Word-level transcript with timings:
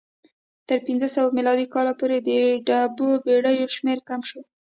تر 0.67 0.77
پنځه 0.87 1.07
سوه 1.15 1.29
میلادي 1.37 1.65
کاله 1.73 1.93
پورې 1.99 2.17
د 2.29 2.29
ډوبو 2.67 3.07
بېړیو 3.25 3.73
شمېر 3.75 3.99
کم 4.09 4.21
شو 4.29 4.41